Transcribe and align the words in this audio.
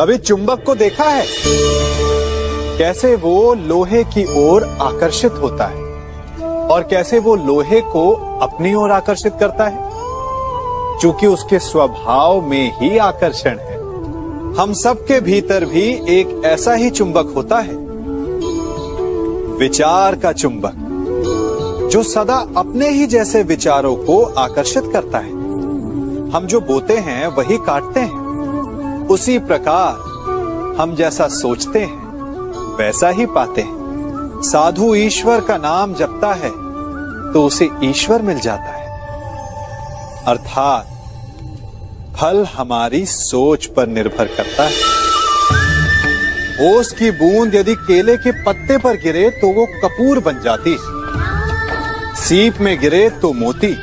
कभी 0.00 0.16
चुंबक 0.18 0.62
को 0.64 0.74
देखा 0.74 1.04
है? 1.04 1.26
कैसे 2.78 3.14
वो 3.16 3.54
लोहे 3.54 4.02
की 4.04 4.24
ओर 4.48 4.64
आकर्षित 4.82 5.32
होता 5.32 5.66
है? 5.66 5.82
और 6.44 6.82
कैसे 6.82 7.18
वो 7.18 7.34
लोहे 7.36 7.80
को 7.80 8.10
अपनी 8.42 8.74
ओर 8.74 8.90
आकर्षित 8.90 9.36
करता 9.40 9.66
है? 9.66 9.78
चूँकि 11.00 11.26
उसके 11.26 11.58
स्वभाव 11.58 12.40
में 12.40 12.72
ही 12.80 12.98
आकर्षण 12.98 13.58
है, 13.58 13.76
हम 14.56 14.72
सबके 14.72 15.20
भीतर 15.20 15.64
भी 15.64 15.86
एक 16.10 16.42
ऐसा 16.44 16.74
ही 16.74 16.90
चुंबक 16.90 17.32
होता 17.36 17.58
है। 17.58 17.74
विचार 19.58 20.16
का 20.16 20.32
चुंबक, 20.32 20.74
जो 21.92 22.02
सदा 22.02 22.46
अपने 22.56 22.90
ही 22.90 23.06
जैसे 23.06 23.42
विचारों 23.42 23.96
को 23.96 24.22
आकर्षित 24.38 24.84
करता 24.92 25.18
है। 25.18 25.32
हम 26.30 26.46
जो 26.46 26.60
बोते 26.60 26.96
हैं, 26.98 27.26
वही 27.28 27.56
काटते 27.56 28.00
हैं। 28.00 28.15
उसी 29.16 29.38
प्रकार 29.38 29.92
हम 30.80 30.96
जैसा 30.96 31.28
सोचते 31.28 31.78
हैं, 31.78 32.06
वैसा 32.76 33.08
ही 33.08 33.26
पाते 33.26 33.60
हैं। 33.60 33.76
साधु 34.44 34.94
ईश्वर 34.94 35.40
का 35.40 35.56
नाम 35.56 35.94
जपता 35.94 36.34
है 36.34 36.50
तो 37.32 37.46
उसे 37.46 37.68
ईश्वर 37.84 38.22
मिल 38.22 38.40
जाता 38.40 38.62
है। 38.62 38.86
अर्थात, 40.26 40.84
फल 42.16 42.44
हमारी 42.44 43.06
सोच 43.06 43.66
पर 43.66 43.86
निर्भर 43.86 44.24
करता 44.24 44.62
है। 44.62 44.74
ओस 46.74 46.92
की 46.92 47.10
बूंद 47.10 47.54
यदि 47.54 47.74
केले 47.74 48.16
के 48.16 48.44
पत्ते 48.44 48.78
पर 48.78 48.94
गिरे 48.94 49.30
तो 49.30 49.48
वो 49.52 49.66
कपूर 49.66 50.18
बन 50.18 50.40
जाती 50.44 50.76
सीप 52.22 52.58
में 52.60 52.80
गिरे 52.80 53.10
तो 53.10 53.32
मोती। 53.32 53.76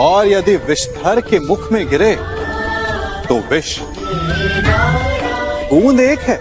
और 0.00 0.26
यदि 0.26 0.56
विषधर 0.56 1.20
के 1.20 1.38
मुख 1.38 1.72
में 1.72 1.88
गिरे 1.88 2.18
तो 3.28 3.38
विष। 3.38 3.80
बूंद 5.70 6.00
एक 6.00 6.20
है, 6.20 6.38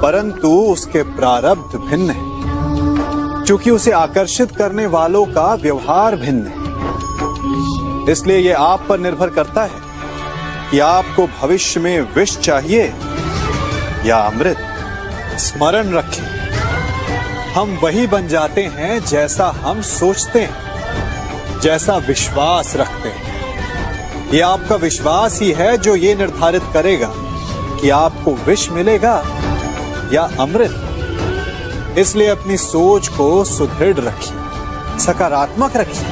परंतु 0.00 0.48
उसके 0.48 1.02
प्रारब्ध 1.02 1.78
भिन्न 1.78 2.10
है। 2.10 2.32
क्योंकि 3.46 3.70
उसे 3.70 3.90
आकर्षित 3.90 4.56
करने 4.56 4.86
वालों 4.86 5.24
का 5.26 5.54
व्यवहार 5.54 6.16
भिन्न 6.16 6.46
है। 6.46 8.12
इसलिए 8.12 8.38
यह 8.38 8.58
आप 8.58 8.86
पर 8.88 8.98
निर्भर 8.98 9.30
करता 9.30 9.62
है 9.62 9.80
कि 10.70 10.78
आपको 10.78 11.26
भविष्य 11.26 11.80
में 11.80 12.00
विष 12.00 12.38
चाहिए 12.38 12.92
या 14.06 14.16
अमृत। 14.16 14.58
स्मरण 15.38 15.92
रखें, 15.92 16.32
हम 17.52 17.78
वही 17.82 18.06
बन 18.06 18.28
जाते 18.28 18.62
हैं 18.62 19.04
जैसा 19.04 19.46
हम 19.58 19.82
सोचते 19.82 20.40
हैं, 20.40 21.60
जैसा 21.60 21.96
विश्वास 21.96 22.76
रखते 22.76 23.08
हैं। 23.08 23.31
ये 24.32 24.40
आपका 24.40 24.76
विश्वास 24.76 25.38
ही 25.40 25.50
है 25.52 25.76
जो 25.78 25.94
ये 25.96 26.14
निर्धारित 26.14 26.62
करेगा 26.72 27.10
कि 27.80 27.88
आपको 27.90 28.32
विष 28.46 28.68
मिलेगा 28.70 29.16
या 30.12 30.22
अमृत। 30.40 31.96
इसलिए 31.98 32.28
अपनी 32.28 32.56
सोच 32.56 33.08
को 33.08 33.44
सुदृढ़ 33.44 33.98
रखिए, 33.98 34.36
सकारात्मक 34.98 35.76
रखिए 35.76 36.06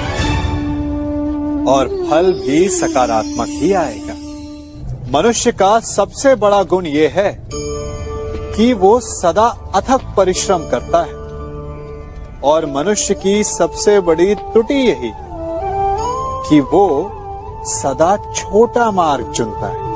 और 1.67 1.89
फल 2.11 2.33
भी 2.41 2.69
सकारात्मक 2.69 3.49
ही 3.51 3.73
आएगा। 3.73 4.15
मनुष्य 5.13 5.53
का 5.53 5.79
सबसे 5.81 6.35
बड़ा 6.35 6.63
गुण 6.63 6.87
यह 6.87 7.13
है 7.17 7.31
कि 8.57 8.73
वो 8.73 8.99
सदा 9.01 9.47
अथक 9.75 10.03
परिश्रम 10.17 10.69
करता 10.71 11.03
है 11.03 11.15
और 12.45 12.67
मनुष्य 12.67 13.15
की 13.15 13.43
सबसे 13.45 14.01
बड़ी 14.01 14.35
त्रुटि 14.35 14.75
यही 14.75 15.13
कि 16.49 16.61
वो 16.73 16.87
सदा 17.65 18.17
छोटा 18.35 18.91
मार्ग 18.91 19.33
चुनता 19.33 19.67
है। 19.67 19.91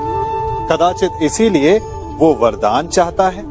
कदाचित 0.68 1.12
इसीलिए 1.22 1.78
वो 2.18 2.34
वरदान 2.34 2.88
चाहता 2.88 3.28
है। 3.28 3.42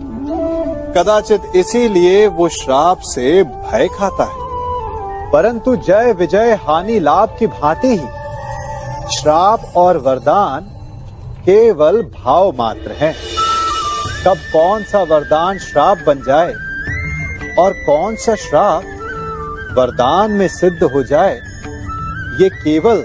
कदाचित 0.94 1.52
इसीलिए 1.56 2.28
वो 2.28 2.50
श्राप 2.50 3.00
से 3.00 3.44
भय 3.44 3.88
खाता 3.88 4.24
है। 4.24 5.32
परंतु 5.32 5.76
जय 5.76 6.14
विजय 6.14 6.60
हानि 6.68 7.00
लाभ 7.00 7.36
की 7.40 7.48
भांति 7.48 7.88
ही 7.88 9.18
श्राप 9.18 9.74
और 9.76 9.98
वरदान 9.98 10.62
केवल 11.46 12.02
भाव 12.02 12.52
मात्र 12.58 12.92
हैं। 12.92 13.16
कब 14.28 14.38
कौन 14.54 14.84
सा 14.84 15.04
वरदान 15.04 15.58
श्राप 15.58 15.98
बन 16.08 16.22
जाए 16.28 16.54
और 17.60 17.74
कौन 17.74 18.16
सा 18.16 18.36
श्राप 18.36 18.84
वरदान 19.78 20.32
में 20.32 20.48
सिद्ध 20.48 20.84
हो 20.84 21.04
जाए, 21.04 21.36
ये 22.42 22.50
केवल 22.50 23.04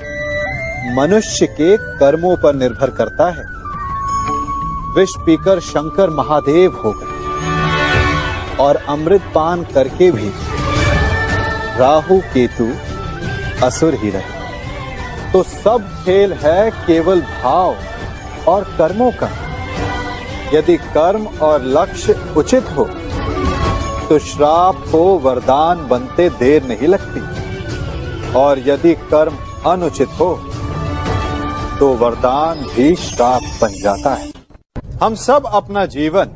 मनुष्य 0.89 1.47
के 1.47 1.77
कर्मों 1.99 2.37
पर 2.37 2.55
निर्भर 2.55 2.91
करता 2.91 3.31
है। 3.31 3.45
विष 4.97 5.11
पीकर 5.19 5.61
शंकर 5.61 6.11
महादेव 6.11 6.77
हो 6.77 6.93
गए 6.93 8.57
और 8.57 8.77
अमृत 8.89 9.23
पान 9.35 9.63
करके 9.65 10.11
भी 10.11 10.31
राहु, 11.79 12.19
केतु, 12.35 12.69
असुर 13.67 13.95
ही 13.95 14.11
रहे। 14.11 15.33
तो 15.33 15.43
सब 15.43 15.89
खेल 16.05 16.33
है 16.33 16.71
केवल 16.87 17.21
भाव 17.21 17.77
और 18.49 18.65
कर्मों 18.79 19.11
का। 19.13 19.31
यदि 20.55 20.77
कर्म 20.77 21.27
और 21.43 21.63
लक्ष्य 21.63 22.21
उचित 22.37 22.71
हो 22.77 22.85
तो 24.09 24.19
श्राप 24.19 24.85
को 24.93 25.03
वरदान 25.19 25.87
बनते 25.89 26.29
देर 26.31 26.63
नहीं 26.65 26.89
लगती। 26.89 28.35
और 28.35 28.59
यदि 28.59 28.95
कर्म 29.11 29.35
अनुचित 29.67 30.09
हो 30.21 30.29
तो 31.81 31.95
वरदान 31.95 32.59
भी 32.59 32.95
श्राप 32.95 33.43
बन 33.63 33.69
जाता 33.69 34.15
है। 34.15 34.33
हम 35.03 35.15
सब 35.15 35.47
अपना 35.47 35.87
जीवन 35.87 36.29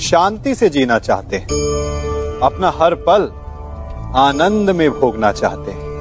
शांति 0.00 0.54
से 0.54 0.68
जीना 0.68 0.98
चाहते 0.98 1.36
हैं। 1.36 1.46
अपना 2.42 2.72
हर 2.80 2.94
पल 2.94 3.32
आनंद 4.16 4.70
में 4.70 5.00
भोगना 5.00 5.32
चाहते 5.32 5.70
हैं। 5.70 6.00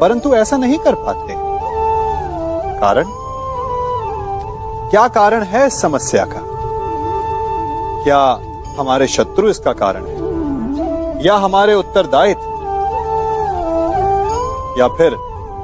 परंतु 0.00 0.34
ऐसा 0.34 0.56
नहीं 0.56 0.78
कर 0.78 0.94
पाते। 0.94 1.34
कारण? 2.80 3.04
क्या 4.90 5.08
कारण 5.08 5.42
है 5.42 5.70
समस्या 5.70 6.24
का? 6.24 6.40
क्या 8.04 8.38
हमारे 8.80 9.06
शत्रु 9.06 9.48
इसका 9.48 9.72
कारण 9.72 10.06
है? 10.06 10.16
या 11.26 11.34
हमारे 11.34 11.74
उत्तरदायित्व? 11.74 12.42
या 14.80 14.88
फिर 14.88 15.16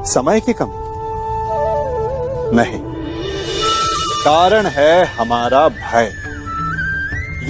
समय 0.04 0.40
की 0.40 0.52
कमी? 0.52 0.81
नहीं। 2.54 2.80
कारण 4.24 4.66
है 4.66 5.04
हमारा 5.04 5.68
भय। 5.68 6.12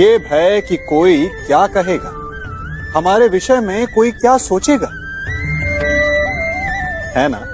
ये 0.03 0.19
भय 0.19 0.61
कि 0.61 0.77
कोई 0.77 1.27
क्या 1.27 1.67
कहेगा। 1.67 2.09
हमारे 2.99 3.29
विषय 3.29 3.61
में 3.61 3.87
कोई 3.95 4.11
क्या 4.11 4.39
सोचेगा। 4.39 4.89
है 7.21 7.29
ना? 7.29 7.49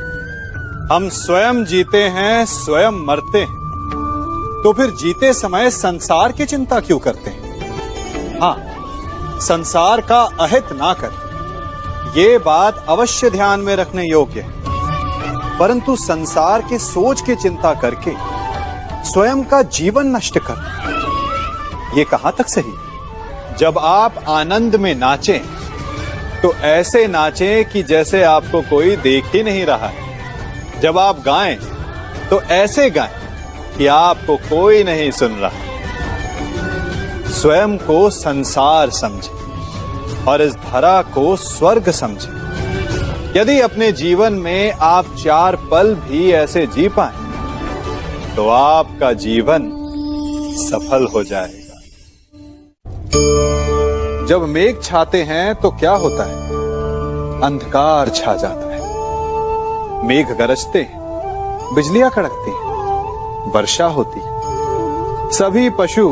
हम 0.95 1.09
स्वयं 1.09 1.65
जीते 1.65 2.03
हैं, 2.05 2.47
स्वयं 2.47 3.07
मरते 3.07 3.39
हैं। 3.39 3.59
तो 4.65 4.73
फिर 4.73 4.91
जीते 4.91 5.33
समय 5.33 5.71
संसार 5.71 6.33
की 6.33 6.45
चिंता 6.45 6.81
क्यों 6.81 6.99
करते 6.99 7.31
हैं? 7.31 7.49
हाँ 8.41 8.63
संसार 9.41 10.01
का 10.01 10.23
अहित 10.41 10.65
ना 10.73 10.95
कर। 10.95 11.11
ये 12.17 12.39
बात 12.39 12.85
अवश्य 12.89 13.31
ध्यान 13.31 13.61
में 13.61 13.77
रखने 13.77 14.05
योग्य 14.05 14.41
है। 14.41 14.58
परंतु 15.59 15.97
संसार 15.97 16.63
के 16.63 16.79
सोच 16.79 17.21
की 17.21 17.35
चिंता 17.35 17.73
करके 17.75 18.13
स्वयं 19.05 19.43
का 19.45 19.63
जीवन 19.63 20.17
नष्ट 20.17 20.39
कर। 20.39 21.99
ये 21.99 22.05
कहाँ 22.05 22.35
तक 22.39 22.49
सही? 22.49 22.73
जब 23.59 23.79
आप 23.79 24.19
आनंद 24.29 24.77
में 24.77 24.95
नाचें 24.95 25.41
तो 26.43 26.53
ऐसे 26.55 27.07
नाचें 27.07 27.65
कि 27.65 27.83
जैसे 27.83 28.23
आपको 28.23 28.61
कोई 28.61 28.97
देख 28.97 29.25
ही 29.35 29.43
नहीं 29.43 29.65
रहा 29.67 29.87
है। 29.87 30.81
जब 30.81 30.99
आप 30.99 31.23
गाएँ 31.23 31.57
तो 32.31 32.41
ऐसे 32.43 32.91
गाएँ 32.91 33.15
कि 33.79 33.87
आपको 33.87 34.37
कोई 34.37 34.85
नहीं 34.85 35.11
सुन 35.11 35.33
रहा। 35.33 37.31
स्वयं 37.33 37.77
को 37.79 38.11
संसार 38.11 38.91
समझे 38.91 40.25
और 40.31 40.43
इस 40.43 40.55
धरा 40.55 41.01
को 41.03 41.37
स्वर्ग 41.37 41.91
समझे। 41.91 42.38
यदि 43.39 43.59
अपने 43.61 43.91
जीवन 43.93 44.33
में 44.33 44.73
आप 44.73 45.07
चार 45.19 45.57
पल 45.71 45.95
भी 45.95 46.31
ऐसे 46.33 46.67
जी 46.67 46.89
पाए 46.89 48.35
तो 48.37 48.49
आपका 48.49 49.13
जीवन 49.13 49.71
सफल 50.59 51.07
हो 51.07 51.23
जाएगा। 51.25 51.77
जब 54.27 54.47
मेघ 54.49 54.75
छाते 54.83 55.23
हैं 55.23 55.55
तो 55.55 55.71
क्या 55.71 55.93
होता 55.97 56.25
है? 56.25 56.37
अंधकार 57.43 58.09
छा 58.09 58.35
जाता 58.35 58.67
है। 58.67 60.07
मेघ 60.07 60.27
गरजते 60.31 60.83
हैं, 60.83 61.01
बिजलियाँ 61.75 62.11
कड़कती 62.11 62.51
हैं, 62.51 63.53
वर्षा 63.53 63.87
होती 63.89 64.21
है। 64.21 64.31
सभी 65.33 65.71
पशु 65.71 66.09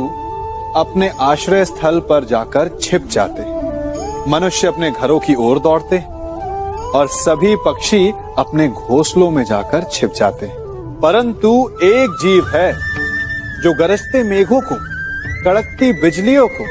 अपने 0.76 1.08
आश्रय 1.23 1.64
स्थल 1.64 2.00
पर 2.00 2.25
जाकर 2.25 2.78
छिप 2.82 3.08
जाते 3.11 3.43
हैं। 3.43 4.31
मनुष्य 4.31 4.69
अपने 4.69 4.90
घरों 4.90 5.19
की 5.19 5.34
ओर 5.34 5.58
दौड़ते 5.58 5.96
हैं। 5.96 6.16
और 6.97 7.07
सभी 7.07 7.57
पक्षी 7.57 8.13
अपने 8.39 8.69
घोंसलों 8.69 9.31
में 9.31 9.45
जाकर 9.45 9.85
छिप 9.93 10.13
जाते 10.13 10.47
हैं। 10.47 10.57
परंतु 11.01 11.71
एक 11.83 12.19
जीव 12.23 12.49
है 12.49 12.73
जो 13.63 13.79
गरजते 13.79 14.23
मेघों 14.23 14.61
को, 14.61 14.75
कड़कती 15.45 15.93
बिजलियों 15.93 16.49
को, 16.49 16.65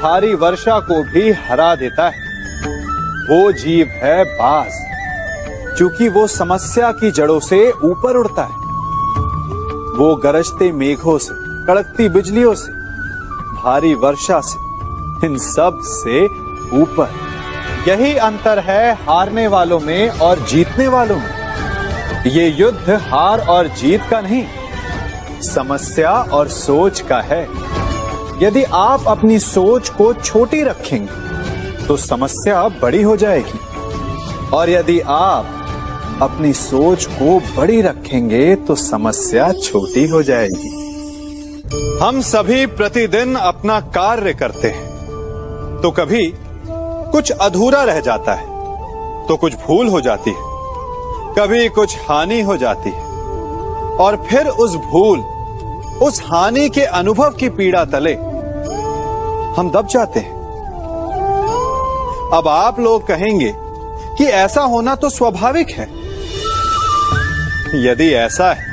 भारी 0.00 0.34
वर्षा 0.34 0.78
को 0.80 1.02
भी 1.02 1.32
हरा 1.32 1.74
देता 1.74 2.08
है। 2.08 2.18
वो 3.30 3.52
जीव 3.52 3.86
है 3.86 4.24
बाज 4.24 4.70
क्योंकि 5.76 6.08
वो 6.08 6.26
समस्या 6.26 6.92
की 6.92 7.10
जड़ों 7.10 7.40
से 7.40 7.70
ऊपर 7.70 8.16
उड़ता 8.16 8.42
है। 8.42 8.58
वो 9.98 10.16
गरजते 10.16 10.72
मेघों 10.72 11.18
से, 11.18 11.34
कड़कती 11.66 12.08
बिजलियों 12.08 12.54
से, 12.54 12.72
भारी 13.54 13.94
वर्षा 13.94 14.40
से, 14.40 14.58
इन 15.26 15.38
सबसे 15.38 16.24
ऊपर। 16.82 17.27
यही 17.86 18.14
अंतर 18.16 18.58
है 18.58 18.92
हारने 18.94 19.46
वालों 19.46 19.78
में 19.80 20.08
और 20.08 20.38
जीतने 20.40 20.86
वालों 20.88 21.16
में। 21.16 22.24
ये 22.26 22.48
युद्ध 22.48 22.90
हार 23.02 23.40
और 23.40 23.68
जीत 23.76 24.02
का 24.10 24.20
नहीं, 24.20 24.44
समस्या 25.44 26.10
और 26.10 26.48
सोच 26.48 27.00
का 27.00 27.20
है। 27.20 27.42
यदि 28.42 28.62
आप 28.62 29.04
अपनी 29.08 29.38
सोच 29.38 29.88
को 29.88 30.12
छोटी 30.14 30.62
रखेंगे 30.62 31.86
तो 31.86 31.96
समस्या 31.96 32.68
बड़ी 32.82 33.02
हो 33.02 33.16
जाएगी। 33.16 33.58
और 34.48 34.70
यदि 34.70 34.98
आप 35.00 36.18
अपनी 36.22 36.52
सोच 36.52 37.04
को 37.12 37.38
बड़ी 37.56 37.80
रखेंगे 37.82 38.54
तो 38.56 38.74
समस्या 38.74 39.52
छोटी 39.52 40.06
हो 40.06 40.22
जाएगी। 40.22 40.76
हम 42.02 42.20
सभी 42.20 42.66
प्रतिदिन 42.66 43.34
अपना 43.34 43.80
कार्य 43.80 44.34
करते 44.34 44.68
हैं। 44.68 44.86
तो 45.82 45.90
कभी 45.90 46.26
कुछ 47.12 47.30
अधूरा 47.32 47.82
रह 47.84 48.00
जाता 48.00 48.34
है 48.34 48.46
तो 49.26 49.36
कुछ 49.36 49.54
भूल 49.56 49.88
हो 49.88 50.00
जाती 50.00 50.30
है, 50.30 50.46
कभी 51.34 51.68
कुछ 51.70 51.96
हानि 52.00 52.40
हो 52.40 52.56
जाती 52.56 52.90
है। 52.90 53.06
और 53.98 54.16
फिर 54.28 54.48
उस 54.48 54.74
भूल, 54.84 55.20
उस 56.02 56.20
हानि 56.22 56.68
के 56.68 56.82
अनुभव 56.82 57.30
की 57.30 57.48
पीड़ा 57.50 57.84
तले 57.84 58.14
हम 59.56 59.70
दब 59.70 59.86
जाते 59.86 60.20
हैं। 60.20 60.36
अब 62.32 62.48
आप 62.48 62.80
लोग 62.80 63.06
कहेंगे 63.06 63.52
कि 64.18 64.24
ऐसा 64.24 64.62
होना 64.64 64.94
तो 64.94 65.10
स्वाभाविक 65.10 65.70
है। 65.70 65.86
यदि 67.84 68.10
ऐसा 68.16 68.52
है 68.52 68.66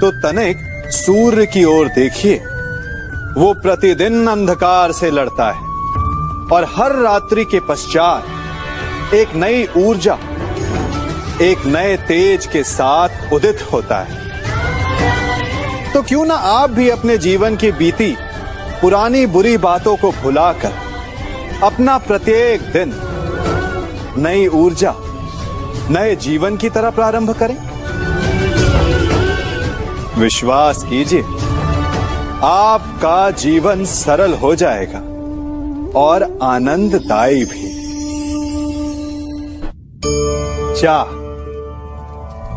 तो 0.00 0.10
तनिक 0.22 0.70
सूर्य 0.92 1.46
की 1.46 1.64
ओर 1.64 1.88
देखिए, 1.90 2.36
वो 3.36 3.52
प्रतिदिन 3.62 4.26
अंधकार 4.26 4.92
से 4.92 5.10
लड़ता 5.10 5.50
है। 5.50 5.71
और 6.52 6.64
हर 6.76 6.94
रात्रि 6.96 7.44
के 7.44 7.60
पश्चात 7.60 9.14
एक 9.14 9.34
नई 9.34 9.66
ऊर्जा, 9.76 10.18
एक 11.42 11.64
नए 11.66 11.96
तेज 11.96 12.46
के 12.46 12.62
साथ 12.64 13.32
उदित 13.32 13.62
होता 13.72 14.00
है। 14.00 14.20
तो 15.92 16.02
क्यों 16.02 16.24
ना 16.26 16.34
आप 16.34 16.70
भी 16.70 16.88
अपने 16.90 17.18
जीवन 17.18 17.56
की 17.56 17.72
बीती 17.72 18.14
पुरानी 18.80 19.26
बुरी 19.26 19.56
बातों 19.58 19.96
को 19.96 20.10
भुलाकर 20.12 20.72
अपना 21.62 21.98
प्रत्येक 21.98 22.62
दिन 22.72 22.94
नई 24.18 24.46
ऊर्जा, 24.46 24.94
नए 25.90 26.16
जीवन 26.16 26.56
की 26.56 26.70
तरह 26.70 26.90
प्रारंभ 26.90 27.30
करें? 27.38 27.56
विश्वास 30.18 30.82
कीजिए, 30.82 31.22
आपका 32.44 33.30
जीवन 33.30 33.84
सरल 33.84 34.34
हो 34.34 34.54
जाएगा। 34.54 35.02
और 35.96 36.38
आनंददायी 36.42 37.44
भी। 37.44 37.72
चाह 40.80 41.22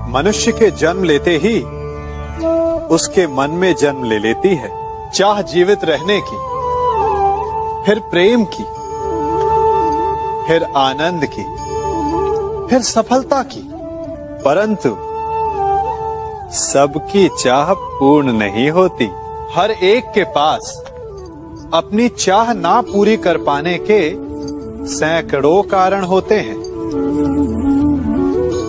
मनुष्य 0.09 0.51
के 0.51 0.71
जन्म 0.71 1.03
लेते 1.03 1.37
ही 1.37 1.59
उसके 2.87 3.27
मन 3.27 3.49
में 3.49 3.75
जन्म 3.75 4.03
ले 4.03 4.19
लेती 4.19 4.49
है, 4.55 4.69
चाह 5.11 5.41
जीवित 5.41 5.79
रहने 5.83 6.19
की, 6.25 6.37
फिर 7.85 7.99
प्रेम 7.99 8.45
की, 8.45 8.63
फिर 10.47 10.63
आनंद 10.63 11.25
की, 11.25 11.43
फिर 12.67 12.81
सफलता 12.81 13.43
की। 13.43 13.69
परंतु 14.45 14.89
सबकी 16.53 17.29
चाह 17.39 17.73
पूर्ण 17.73 18.33
नहीं 18.33 18.71
होती। 18.71 19.09
हर 19.55 19.71
एक 19.71 20.11
के 20.11 20.23
पास 20.23 20.83
अपनी 21.73 22.09
चाह 22.09 22.53
ना 22.53 22.81
पूरी 22.81 23.17
कर 23.17 23.37
पाने 23.37 23.77
के 23.91 23.99
सैकड़ों 24.87 25.63
कारण 25.63 26.03
होते 26.03 26.35
हैं। 26.35 26.55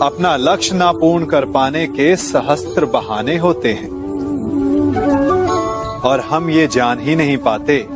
अपना 0.02 0.37
लक्ष्य 0.37 0.75
ना 0.75 0.93
पूर्ण 0.93 1.26
कर 1.26 1.44
पाने 1.44 1.87
के 1.87 2.16
सहस्त्र 2.16 2.87
बहाने 2.87 3.37
होते 3.37 3.72
हैं। 3.72 3.90
और 6.00 6.20
हम 6.20 6.50
ये 6.50 6.66
जान 6.66 7.00
ही 7.00 7.16
नहीं 7.16 7.37
पाते 7.38 7.87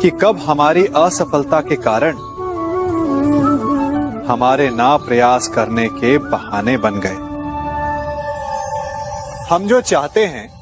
कि 0.00 0.10
कब 0.10 0.38
हमारी 0.38 0.86
असफलता 0.96 1.60
के 1.60 1.76
कारण 1.76 2.16
हमारे 4.26 4.70
ना 4.70 4.96
प्रयास 4.96 5.48
करने 5.48 5.88
के 5.88 6.18
बहाने 6.18 6.76
बन 6.76 7.00
गए। 7.00 7.24
हम 9.50 9.66
जो 9.66 9.80
चाहते 9.80 10.24
हैं 10.24 10.55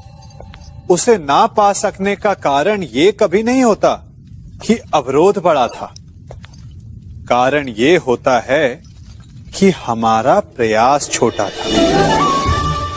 उसे 0.89 1.17
ना 1.17 1.47
पा 1.47 1.73
सकने 1.73 2.15
का 2.15 2.33
कारण 2.33 2.83
ये 2.83 3.11
कभी 3.11 3.43
नहीं 3.43 3.63
होता 3.63 3.93
कि 4.65 4.79
अवरोध 4.93 5.37
बड़ा 5.37 5.67
था। 5.67 5.93
कारण 7.29 7.69
ये 7.69 7.97
होता 7.97 8.39
है 8.39 8.83
कि 9.55 9.69
हमारा 9.69 10.39
प्रयास 10.39 11.09
छोटा 11.09 11.49
था। 11.49 11.65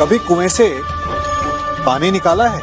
कभी 0.01 0.19
कुएँ 0.19 0.49
से 0.49 0.81
पानी 1.87 2.11
निकाला 2.11 2.49
है? 2.49 2.61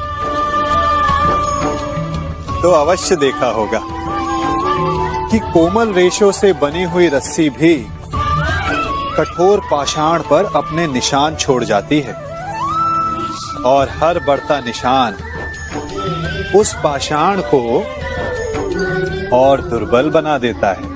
तो 2.61 2.71
अवश्य 2.71 3.15
देखा 3.15 3.47
होगा 3.47 3.81
कि 5.31 5.39
कोमल 5.39 5.93
रेशों 5.93 6.31
से 6.31 6.53
बनी 6.53 6.83
हुई 6.83 7.07
रस्सी 7.07 7.49
भी 7.49 7.87
कठोर 9.17 9.59
पाषाण 9.59 10.21
पर 10.21 10.45
अपने 10.55 10.87
निशान 10.87 11.35
छोड़ 11.35 11.63
जाती 11.63 11.99
है। 11.99 12.24
और 13.65 13.89
हर 13.89 14.19
बढ़ता 14.19 14.59
निशान। 14.59 15.15
उस 16.55 16.73
पाषाण 16.73 17.41
को 17.41 17.79
और 19.33 19.61
दुर्बल 19.61 20.09
बना 20.09 20.37
देता 20.37 20.67
है। 20.67 20.95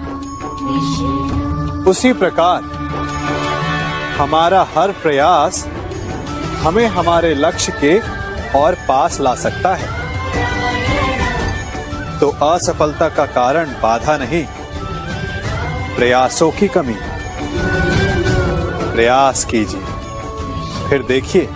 उसी 1.84 2.14
प्रकार, 2.14 2.64
हमारा 4.18 4.68
हर 4.76 4.92
प्रयास 4.92 5.68
हमें 6.62 6.88
हमारे 6.88 7.36
लक्ष्य 7.36 7.72
के 7.72 8.00
और 8.60 8.74
पास 8.74 9.20
ला 9.20 9.36
सकता 9.36 9.76
है। 9.76 10.00
तो 12.20 12.30
असफलता 12.30 13.10
का 13.10 13.26
कारण 13.26 13.66
बाधा 13.66 14.18
नहीं, 14.18 14.46
प्रयासों 15.96 16.52
की 16.52 16.68
कमी। 16.68 16.96
प्रयास 18.94 19.46
कीजिए। 19.46 19.84
फिर 20.90 21.04
देखिए। 21.04 21.50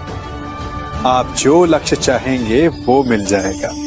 आप 1.06 1.34
जो 1.38 1.66
लक्ष्य 1.66 1.96
चाहेंगे 1.96 2.68
वो 2.68 3.04
मिल 3.04 3.26
जाएगा। 3.26 3.83